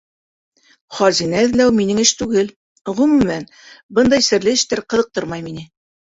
Хазина 0.99 1.41
эҙләү 1.47 1.73
минең 1.79 1.99
эш 2.03 2.11
түгел, 2.21 2.49
ғөмүмән, 2.99 3.45
бындай 3.99 4.25
серле 4.29 4.55
эштәр 4.61 4.81
ҡыҙыҡтырмай 4.95 5.45
мине. 5.51 5.67